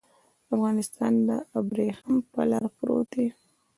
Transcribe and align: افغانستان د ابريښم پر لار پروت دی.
افغانستان 0.55 1.13
د 1.27 1.29
ابريښم 1.59 2.15
پر 2.31 2.43
لار 2.51 2.65
پروت 2.75 3.07
دی. 3.15 3.27